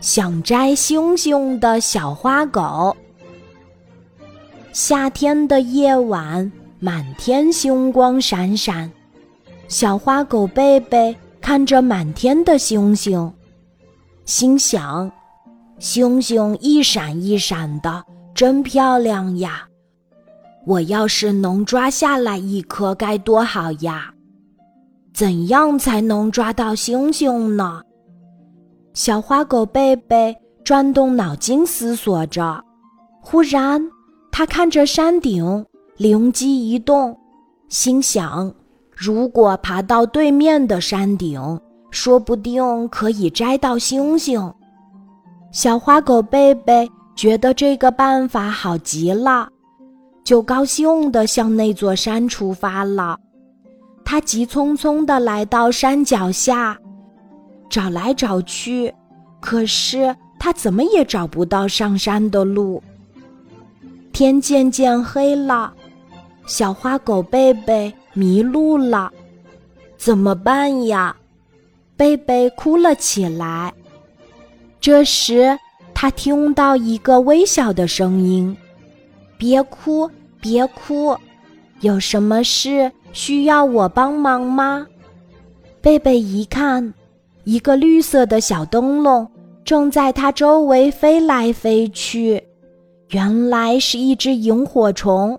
[0.00, 2.96] 想摘星星的小花狗。
[4.72, 8.90] 夏天的夜晚，满天星光闪闪。
[9.68, 13.32] 小花狗贝贝看着满天的星星，
[14.24, 15.10] 心想
[15.78, 18.04] ：“星星一闪一闪的，
[18.34, 19.66] 真漂亮呀！
[20.66, 24.12] 我要是能抓下来一颗，该多好呀！
[25.12, 27.82] 怎样才能抓到星星呢？”
[28.94, 32.62] 小花狗贝贝转动脑筋思索着，
[33.22, 33.82] 忽然，
[34.30, 35.64] 他看着山顶，
[35.96, 37.18] 灵机一动，
[37.70, 38.52] 心想：
[38.94, 41.58] 如果爬到对面的山顶，
[41.90, 44.52] 说不定可以摘到星星。
[45.50, 46.86] 小花狗贝贝
[47.16, 49.48] 觉得这个办法好极了，
[50.22, 53.18] 就高兴地向那座山出发了。
[54.04, 56.78] 他急匆匆地来到山脚下。
[57.72, 58.92] 找来找去，
[59.40, 62.82] 可是他怎么也找不到上山的路。
[64.12, 65.72] 天渐渐黑了，
[66.44, 69.10] 小花狗贝贝迷路了，
[69.96, 71.16] 怎么办呀？
[71.96, 73.72] 贝贝哭了起来。
[74.78, 75.58] 这时，
[75.94, 78.54] 他听到一个微小的声音
[79.38, 80.10] ：“别哭，
[80.42, 81.16] 别哭，
[81.80, 84.86] 有什么事需要我帮忙吗？”
[85.80, 86.92] 贝贝一看。
[87.44, 89.28] 一个绿色的小灯笼
[89.64, 92.42] 正在它周围飞来飞去，
[93.10, 95.38] 原来是一只萤火虫。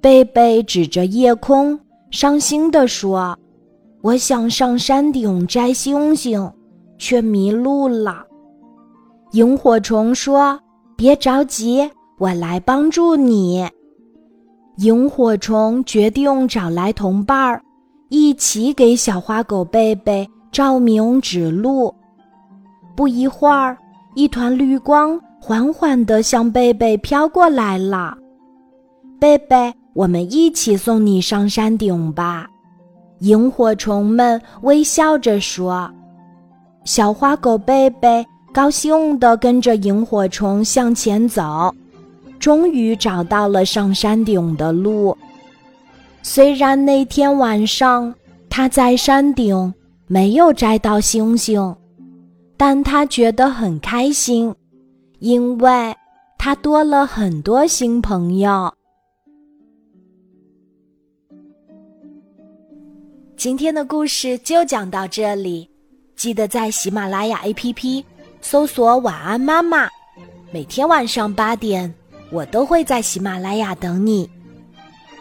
[0.00, 1.78] 贝贝指着夜空，
[2.10, 3.38] 伤心地说
[4.02, 6.50] ：“我想上山顶摘星星，
[6.98, 8.24] 却迷路了。”
[9.32, 10.58] 萤火虫说
[10.96, 13.64] ：“别着急，我来帮助你。”
[14.78, 17.62] 萤火虫决定找来同伴儿，
[18.08, 20.28] 一起给小花狗贝贝。
[20.52, 21.94] 照明指路，
[22.94, 23.74] 不一会儿，
[24.14, 28.14] 一团绿光缓缓地向贝贝飘过来了。
[29.18, 32.46] 贝贝，我们一起送你上山顶吧！
[33.20, 35.90] 萤火虫们微笑着说。
[36.84, 41.74] 小花狗贝贝高兴地跟着萤火虫向前走，
[42.38, 45.16] 终于找到了上山顶的路。
[46.20, 48.14] 虽然那天晚上
[48.50, 49.72] 他在山顶。
[50.12, 51.74] 没有摘到星星，
[52.58, 54.54] 但他觉得很开心，
[55.20, 55.96] 因为
[56.36, 58.70] 他多了很多新朋友。
[63.38, 65.66] 今天的故事就讲到这里，
[66.14, 68.04] 记得在喜马拉雅 APP
[68.42, 69.88] 搜索“晚安妈妈”，
[70.52, 71.90] 每天晚上八点，
[72.30, 74.28] 我都会在喜马拉雅等你，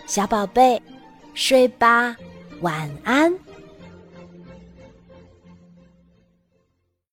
[0.05, 0.81] 小宝贝，
[1.33, 2.13] 睡吧，
[2.59, 3.33] 晚安。